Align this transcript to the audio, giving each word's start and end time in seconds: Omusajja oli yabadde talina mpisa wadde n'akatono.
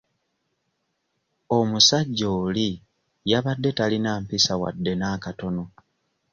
Omusajja 1.57 2.27
oli 2.43 2.67
yabadde 3.29 3.69
talina 3.77 4.11
mpisa 4.21 4.53
wadde 4.61 4.91
n'akatono. 4.97 5.63